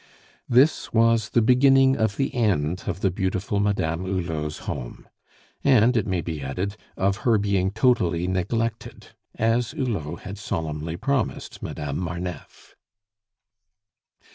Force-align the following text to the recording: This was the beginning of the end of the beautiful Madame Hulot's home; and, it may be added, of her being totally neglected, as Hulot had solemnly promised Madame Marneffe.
This 0.49 0.91
was 0.91 1.29
the 1.29 1.43
beginning 1.43 1.95
of 1.95 2.17
the 2.17 2.33
end 2.33 2.85
of 2.87 3.01
the 3.01 3.11
beautiful 3.11 3.59
Madame 3.59 4.03
Hulot's 4.03 4.57
home; 4.65 5.07
and, 5.63 5.95
it 5.95 6.07
may 6.07 6.21
be 6.21 6.41
added, 6.41 6.75
of 6.97 7.17
her 7.17 7.37
being 7.37 7.69
totally 7.69 8.27
neglected, 8.27 9.09
as 9.35 9.73
Hulot 9.73 10.21
had 10.21 10.39
solemnly 10.39 10.97
promised 10.97 11.61
Madame 11.61 11.99
Marneffe. 11.99 12.75